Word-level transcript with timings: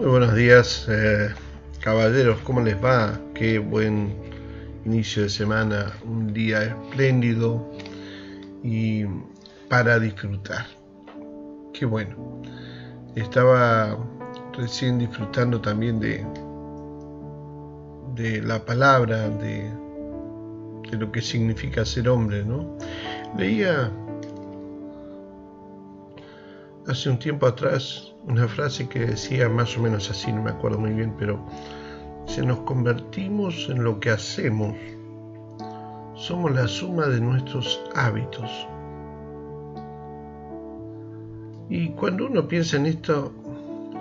Muy 0.00 0.08
buenos 0.08 0.34
días, 0.34 0.86
eh, 0.88 1.28
caballeros, 1.80 2.40
¿cómo 2.40 2.62
les 2.62 2.82
va? 2.82 3.20
Qué 3.34 3.58
buen 3.58 4.14
inicio 4.86 5.24
de 5.24 5.28
semana, 5.28 5.92
un 6.06 6.32
día 6.32 6.62
espléndido 6.62 7.70
y 8.64 9.04
para 9.68 9.98
disfrutar. 9.98 10.64
Qué 11.74 11.84
bueno. 11.84 12.40
Estaba 13.14 13.98
recién 14.56 14.98
disfrutando 14.98 15.60
también 15.60 16.00
de, 16.00 16.24
de 18.14 18.40
la 18.40 18.64
palabra, 18.64 19.28
de, 19.28 19.70
de 20.90 20.96
lo 20.96 21.12
que 21.12 21.20
significa 21.20 21.84
ser 21.84 22.08
hombre, 22.08 22.42
¿no? 22.42 22.78
Leía 23.36 23.92
hace 26.90 27.08
un 27.08 27.20
tiempo 27.20 27.46
atrás 27.46 28.12
una 28.26 28.48
frase 28.48 28.88
que 28.88 28.98
decía 29.00 29.48
más 29.48 29.78
o 29.78 29.80
menos 29.80 30.10
así, 30.10 30.32
no 30.32 30.42
me 30.42 30.50
acuerdo 30.50 30.78
muy 30.78 30.92
bien, 30.92 31.14
pero 31.16 31.38
si 32.26 32.44
nos 32.44 32.58
convertimos 32.60 33.68
en 33.68 33.84
lo 33.84 34.00
que 34.00 34.10
hacemos, 34.10 34.76
somos 36.14 36.50
la 36.52 36.66
suma 36.66 37.06
de 37.06 37.20
nuestros 37.20 37.80
hábitos. 37.94 38.50
Y 41.68 41.90
cuando 41.90 42.26
uno 42.26 42.48
piensa 42.48 42.76
en 42.76 42.86
esto, 42.86 43.32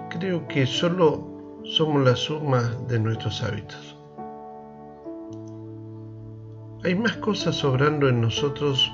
creo 0.10 0.48
que 0.48 0.66
solo 0.66 1.62
somos 1.64 2.04
la 2.04 2.16
suma 2.16 2.62
de 2.88 3.00
nuestros 3.00 3.44
hábitos. 3.44 3.96
Hay 6.84 6.96
más 6.96 7.18
cosas 7.18 7.56
sobrando 7.56 8.10
en 8.10 8.22
nosotros 8.22 8.92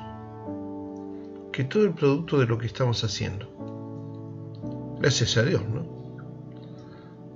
que 1.53 1.63
todo 1.63 1.85
el 1.85 1.93
producto 1.93 2.37
de 2.37 2.45
lo 2.45 2.57
que 2.57 2.67
estamos 2.67 3.01
haciendo. 3.05 3.54
Gracias 5.05 5.37
a 5.37 5.43
Dios, 5.43 5.61
¿no? 5.71 5.85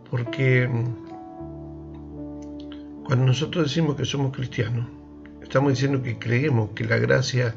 Porque 0.10 0.68
cuando 3.06 3.28
nosotros 3.28 3.66
decimos 3.66 3.96
que 3.96 4.06
somos 4.06 4.36
cristianos, 4.36 4.88
estamos 5.44 5.74
diciendo 5.74 6.02
que 6.02 6.18
creemos 6.18 6.72
que 6.72 6.86
la 6.86 6.98
gracia 6.98 7.54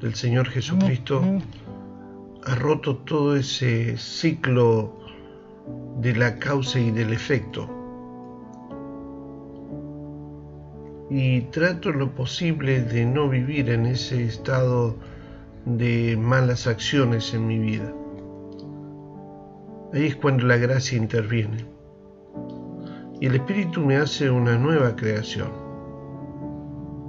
del 0.00 0.16
Señor 0.16 0.48
Jesucristo 0.48 1.22
ha 2.44 2.56
roto 2.56 2.96
todo 2.96 3.36
ese 3.36 3.96
ciclo 3.98 4.98
de 6.00 6.16
la 6.16 6.40
causa 6.40 6.80
y 6.80 6.90
del 6.90 7.12
efecto. 7.12 7.70
Y 11.08 11.42
trato 11.52 11.92
lo 11.92 12.16
posible 12.16 12.82
de 12.82 13.06
no 13.06 13.28
vivir 13.28 13.70
en 13.70 13.86
ese 13.86 14.24
estado 14.24 14.96
de 15.66 16.16
malas 16.16 16.66
acciones 16.66 17.32
en 17.32 17.46
mi 17.46 17.60
vida. 17.60 17.94
Ahí 19.94 20.06
es 20.06 20.16
cuando 20.16 20.46
la 20.46 20.56
gracia 20.56 20.96
interviene. 20.96 21.66
Y 23.20 23.26
el 23.26 23.34
Espíritu 23.34 23.80
me 23.82 23.96
hace 23.96 24.30
una 24.30 24.56
nueva 24.56 24.96
creación. 24.96 25.50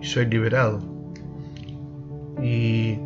Y 0.01 0.05
soy 0.05 0.25
liberado. 0.25 0.81
Y 2.41 2.99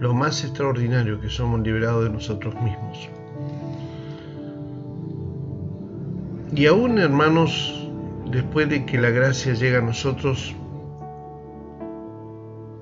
lo 0.00 0.12
más 0.14 0.42
extraordinario 0.42 1.20
que 1.20 1.28
somos 1.28 1.60
liberados 1.60 2.04
de 2.04 2.10
nosotros 2.10 2.54
mismos. 2.56 3.08
Y 6.56 6.66
aún, 6.66 6.98
hermanos, 6.98 7.88
después 8.32 8.68
de 8.68 8.84
que 8.84 9.00
la 9.00 9.10
gracia 9.10 9.54
llega 9.54 9.78
a 9.78 9.82
nosotros, 9.82 10.54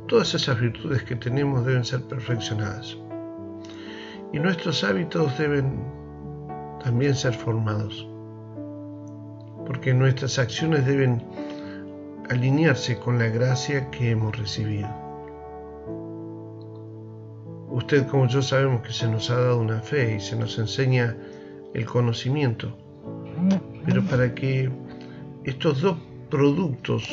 todas 0.08 0.34
esas 0.34 0.58
virtudes 0.58 1.02
que 1.02 1.14
tenemos 1.14 1.66
deben 1.66 1.84
ser 1.84 2.02
perfeccionadas. 2.02 2.96
Y 4.32 4.38
nuestros 4.38 4.82
hábitos 4.82 5.36
deben 5.36 6.01
también 6.82 7.14
ser 7.14 7.34
formados. 7.34 8.06
Porque 9.66 9.94
nuestras 9.94 10.38
acciones 10.38 10.84
deben 10.86 11.22
alinearse 12.30 12.98
con 12.98 13.18
la 13.18 13.28
gracia 13.28 13.90
que 13.90 14.10
hemos 14.10 14.36
recibido. 14.38 14.88
Usted 17.70 18.06
como 18.06 18.26
yo 18.26 18.42
sabemos 18.42 18.82
que 18.82 18.92
se 18.92 19.08
nos 19.08 19.30
ha 19.30 19.36
dado 19.40 19.60
una 19.60 19.80
fe 19.80 20.16
y 20.16 20.20
se 20.20 20.36
nos 20.36 20.58
enseña 20.58 21.16
el 21.74 21.86
conocimiento. 21.86 22.76
Pero 23.86 24.02
para 24.04 24.34
que 24.34 24.70
estos 25.44 25.80
dos 25.80 25.96
productos 26.30 27.08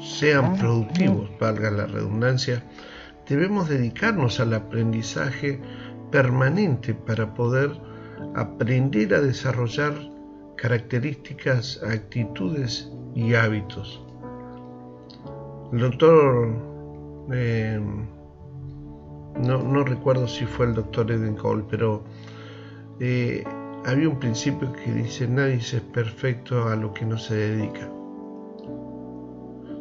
sean 0.00 0.56
productivos, 0.56 1.30
valga 1.38 1.70
la 1.70 1.86
redundancia, 1.86 2.62
debemos 3.28 3.68
dedicarnos 3.68 4.40
al 4.40 4.54
aprendizaje 4.54 5.60
permanente 6.10 6.94
para 6.94 7.34
poder 7.34 7.70
aprender 8.34 9.14
a 9.14 9.20
desarrollar 9.20 9.94
características, 10.56 11.82
actitudes 11.82 12.90
y 13.14 13.34
hábitos. 13.34 14.02
El 15.72 15.80
doctor, 15.80 16.48
eh, 17.32 17.80
no, 19.42 19.84
recuerdo 19.84 20.26
si 20.26 20.46
fue 20.46 20.66
el 20.66 20.74
doctor 20.74 21.10
Eden 21.10 21.34
Cole, 21.34 21.64
pero 21.68 22.04
eh, 23.00 23.44
había 23.84 24.08
un 24.08 24.18
principio 24.18 24.72
que 24.72 24.92
dice, 24.92 25.28
nadie 25.28 25.56
es 25.56 25.74
perfecto 25.92 26.68
a 26.68 26.76
lo 26.76 26.92
que 26.92 27.04
no 27.04 27.18
se 27.18 27.34
dedica. 27.34 27.90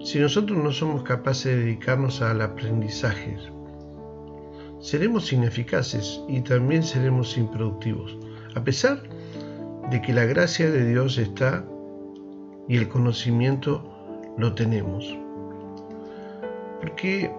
Si 0.03 0.19
nosotros 0.19 0.57
no 0.63 0.71
somos 0.71 1.03
capaces 1.03 1.45
de 1.45 1.61
dedicarnos 1.61 2.21
al 2.21 2.41
aprendizaje, 2.41 3.37
seremos 4.79 5.33
ineficaces 5.33 6.21
y 6.27 6.41
también 6.41 6.83
seremos 6.83 7.37
improductivos, 7.37 8.15
a 8.55 8.63
pesar 8.63 9.01
de 9.91 10.01
que 10.01 10.13
la 10.13 10.25
gracia 10.25 10.71
de 10.71 10.87
Dios 10.89 11.17
está 11.17 11.63
y 12.67 12.77
el 12.77 12.87
conocimiento 12.87 13.83
lo 14.37 14.55
tenemos. 14.55 15.15
Porque 16.81 17.31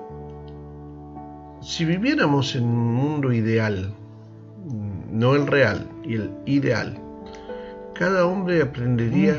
si 1.60 1.84
viviéramos 1.84 2.55
en 2.55 2.65
un 2.65 2.94
mundo 2.94 3.32
ideal, 3.32 3.93
no 5.10 5.34
el 5.34 5.47
real, 5.47 5.88
y 6.05 6.15
el 6.15 6.31
ideal, 6.44 6.97
cada 7.94 8.26
hombre 8.26 8.62
aprendería 8.62 9.34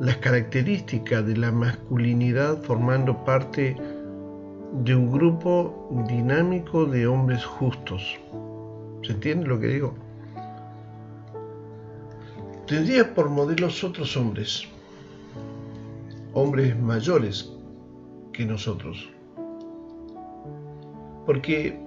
las 0.00 0.16
características 0.16 1.24
de 1.26 1.36
la 1.36 1.52
masculinidad 1.52 2.60
formando 2.62 3.24
parte 3.24 3.76
de 4.84 4.94
un 4.94 5.10
grupo 5.10 5.88
dinámico 6.08 6.84
de 6.84 7.06
hombres 7.06 7.44
justos. 7.44 8.18
¿Se 9.02 9.12
entiende 9.12 9.46
lo 9.46 9.60
que 9.60 9.68
digo? 9.68 9.94
Tendría 12.72 13.14
por 13.14 13.28
modelos 13.28 13.84
otros 13.84 14.16
hombres, 14.16 14.62
hombres 16.32 16.74
mayores 16.80 17.52
que 18.32 18.46
nosotros. 18.46 19.10
Porque 21.26 21.78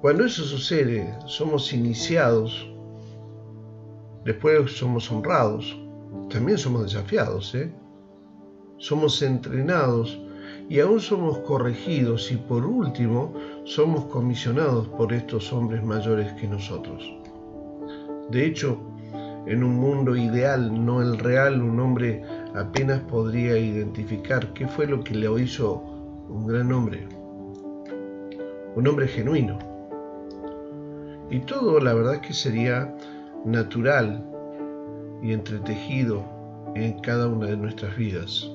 cuando 0.00 0.24
eso 0.24 0.42
sucede, 0.42 1.14
somos 1.26 1.70
iniciados, 1.74 2.66
después 4.24 4.72
somos 4.72 5.12
honrados, 5.12 5.78
también 6.30 6.56
somos 6.56 6.84
desafiados, 6.84 7.54
¿eh? 7.54 7.70
somos 8.78 9.20
entrenados 9.20 10.18
y 10.70 10.80
aún 10.80 10.98
somos 10.98 11.40
corregidos 11.40 12.32
y 12.32 12.36
por 12.36 12.64
último 12.64 13.34
somos 13.64 14.06
comisionados 14.06 14.88
por 14.88 15.12
estos 15.12 15.52
hombres 15.52 15.84
mayores 15.84 16.32
que 16.40 16.48
nosotros. 16.48 17.04
De 18.30 18.46
hecho, 18.46 18.95
en 19.46 19.62
un 19.62 19.76
mundo 19.76 20.16
ideal, 20.16 20.84
no 20.84 21.00
el 21.00 21.18
real, 21.18 21.62
un 21.62 21.78
hombre 21.80 22.22
apenas 22.54 23.00
podría 23.02 23.56
identificar 23.56 24.52
qué 24.52 24.66
fue 24.66 24.86
lo 24.86 25.02
que 25.02 25.14
le 25.14 25.30
hizo 25.42 25.82
un 26.28 26.46
gran 26.46 26.72
hombre, 26.72 27.06
un 28.74 28.86
hombre 28.86 29.08
genuino. 29.08 29.58
Y 31.30 31.40
todo 31.40 31.80
la 31.80 31.94
verdad 31.94 32.20
que 32.20 32.34
sería 32.34 32.94
natural 33.44 34.24
y 35.22 35.32
entretejido 35.32 36.24
en 36.74 37.00
cada 37.00 37.28
una 37.28 37.46
de 37.46 37.56
nuestras 37.56 37.96
vidas 37.96 38.50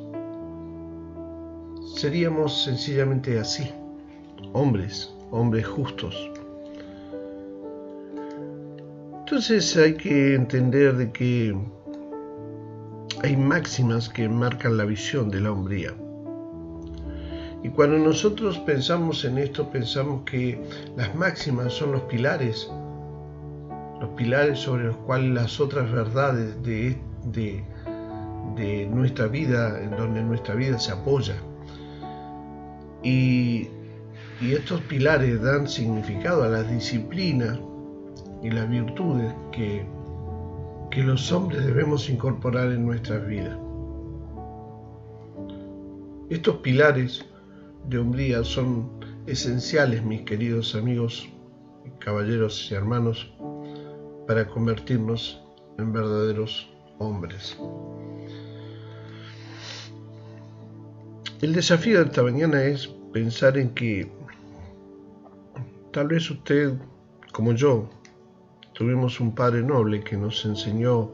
seríamos 1.95 2.63
sencillamente 2.63 3.39
así, 3.39 3.69
hombres, 4.53 5.13
hombres 5.29 5.67
justos. 5.67 6.31
Entonces 9.31 9.77
hay 9.77 9.93
que 9.93 10.35
entender 10.35 10.97
de 10.97 11.09
que 11.13 11.55
hay 13.23 13.37
máximas 13.37 14.09
que 14.09 14.27
marcan 14.27 14.75
la 14.75 14.83
visión 14.83 15.29
de 15.29 15.39
la 15.39 15.53
hombría. 15.53 15.93
Y 17.63 17.69
cuando 17.69 17.97
nosotros 17.97 18.59
pensamos 18.59 19.23
en 19.23 19.37
esto, 19.37 19.69
pensamos 19.69 20.23
que 20.25 20.61
las 20.97 21.15
máximas 21.15 21.71
son 21.71 21.93
los 21.93 22.01
pilares, 22.01 22.69
los 24.01 24.09
pilares 24.17 24.59
sobre 24.59 24.87
los 24.87 24.97
cuales 24.97 25.29
las 25.29 25.61
otras 25.61 25.89
verdades 25.89 26.61
de, 26.63 26.97
de, 27.31 27.63
de 28.57 28.85
nuestra 28.87 29.27
vida, 29.27 29.81
en 29.81 29.91
donde 29.91 30.23
nuestra 30.23 30.55
vida 30.55 30.77
se 30.77 30.91
apoya. 30.91 31.35
Y, 33.01 33.69
estos 34.41 34.81
pilares 34.81 35.41
dan 35.41 35.69
significado 35.69 36.43
a 36.43 36.49
las 36.49 36.69
disciplinas 36.69 37.57
y 38.41 38.49
las 38.49 38.69
virtudes 38.69 39.33
que 39.51 39.85
que 40.91 41.03
los 41.03 41.31
hombres 41.31 41.65
debemos 41.65 42.09
incorporar 42.09 42.69
en 42.73 42.85
nuestras 42.85 43.25
vidas. 43.25 43.57
Estos 46.29 46.57
pilares 46.57 47.25
de 47.87 47.97
hombría 47.97 48.43
son 48.43 48.91
esenciales, 49.25 50.03
mis 50.03 50.23
queridos 50.23 50.75
amigos, 50.75 51.29
caballeros 51.99 52.69
y 52.69 52.75
hermanos, 52.75 53.33
para 54.27 54.45
convertirnos 54.47 55.41
en 55.77 55.93
verdaderos 55.93 56.69
hombres. 56.99 57.57
El 61.41 61.53
desafío 61.53 61.99
de 61.99 62.05
esta 62.05 62.21
mañana 62.21 62.63
es 62.63 62.87
pensar 63.13 63.57
en 63.57 63.73
que 63.73 64.11
tal 65.91 66.09
vez 66.09 66.29
usted, 66.29 66.73
como 67.31 67.53
yo, 67.53 67.89
tuvimos 68.73 69.19
un 69.19 69.33
padre 69.33 69.63
noble 69.63 70.03
que 70.03 70.17
nos 70.17 70.45
enseñó 70.45 71.11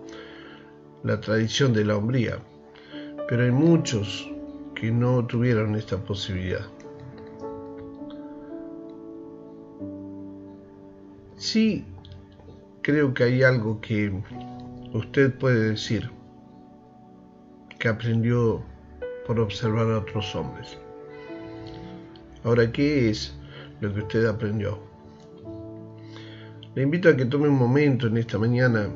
la 1.03 1.19
tradición 1.19 1.73
de 1.73 1.85
la 1.85 1.97
hombría, 1.97 2.39
pero 3.27 3.43
hay 3.43 3.51
muchos 3.51 4.29
que 4.75 4.91
no 4.91 5.25
tuvieron 5.25 5.75
esta 5.75 5.97
posibilidad. 5.97 6.65
Sí, 11.35 11.85
creo 12.81 13.13
que 13.13 13.23
hay 13.23 13.43
algo 13.43 13.79
que 13.79 14.11
usted 14.93 15.37
puede 15.37 15.69
decir 15.69 16.09
que 17.79 17.87
aprendió 17.87 18.63
por 19.25 19.39
observar 19.39 19.91
a 19.91 19.99
otros 19.99 20.35
hombres. 20.35 20.77
Ahora, 22.43 22.71
¿qué 22.71 23.09
es 23.09 23.37
lo 23.81 23.93
que 23.93 23.99
usted 23.99 24.25
aprendió? 24.25 24.79
Le 26.77 26.83
invito 26.83 27.09
a 27.09 27.15
que 27.15 27.25
tome 27.25 27.49
un 27.49 27.57
momento 27.57 28.05
en 28.05 28.17
esta 28.17 28.37
mañana 28.37 28.87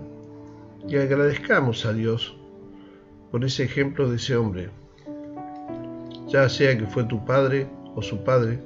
y 0.87 0.97
agradezcamos 0.97 1.83
a 1.83 1.91
Dios 1.91 2.37
por 3.31 3.43
ese 3.43 3.63
ejemplo 3.63 4.07
de 4.07 4.17
ese 4.17 4.35
hombre, 4.35 4.69
ya 6.27 6.47
sea 6.47 6.77
que 6.77 6.85
fue 6.85 7.05
tu 7.05 7.25
padre 7.25 7.67
o 7.95 8.03
su 8.03 8.23
padre, 8.23 8.59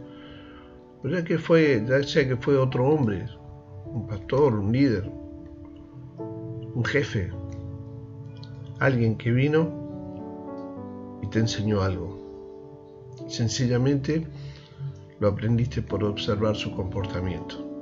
o 1.01 1.07
ya, 1.07 1.23
que 1.23 1.37
fue, 1.37 1.81
ya 1.87 2.03
sea 2.03 2.27
que 2.27 2.35
fue 2.35 2.57
otro 2.57 2.89
hombre, 2.89 3.25
un 3.85 4.05
pastor, 4.05 4.53
un 4.53 4.73
líder, 4.73 5.09
un 6.73 6.83
jefe, 6.83 7.31
alguien 8.79 9.15
que 9.15 9.31
vino 9.31 11.19
y 11.23 11.27
te 11.27 11.39
enseñó 11.39 11.81
algo. 11.81 12.19
Sencillamente 13.29 14.27
lo 15.21 15.29
aprendiste 15.29 15.81
por 15.81 16.03
observar 16.03 16.57
su 16.57 16.69
comportamiento. 16.75 17.74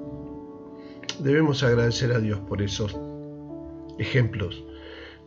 Debemos 1.24 1.64
agradecer 1.64 2.12
a 2.12 2.20
Dios 2.20 2.38
por 2.50 2.62
esos 2.62 3.00
ejemplos 3.98 4.62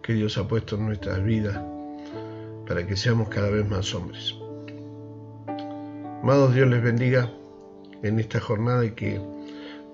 que 0.02 0.12
Dios 0.12 0.36
ha 0.36 0.46
puesto 0.46 0.76
en 0.76 0.84
nuestras 0.84 1.24
vidas 1.24 1.58
para 2.68 2.86
que 2.86 2.98
seamos 2.98 3.30
cada 3.30 3.48
vez 3.48 3.66
más 3.66 3.94
hombres. 3.94 4.34
Amados, 6.22 6.54
Dios 6.54 6.68
les 6.68 6.82
bendiga 6.82 7.32
en 8.02 8.20
esta 8.20 8.40
jornada 8.40 8.84
y 8.84 8.90
que 8.90 9.18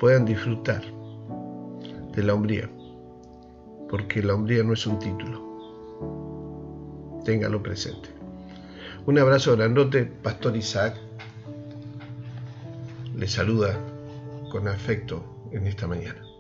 puedan 0.00 0.24
disfrutar 0.24 0.82
de 2.16 2.22
la 2.24 2.34
hombría, 2.34 2.68
porque 3.88 4.24
la 4.24 4.34
hombría 4.34 4.64
no 4.64 4.72
es 4.72 4.84
un 4.88 4.98
título, 4.98 5.40
téngalo 7.24 7.62
presente. 7.62 8.08
Un 9.06 9.20
abrazo 9.20 9.56
grandote, 9.56 10.06
Pastor 10.06 10.56
Isaac. 10.56 10.96
Le 13.16 13.28
saluda 13.28 13.78
con 14.50 14.66
afecto 14.66 15.41
en 15.52 15.66
esta 15.66 15.86
mañana. 15.86 16.31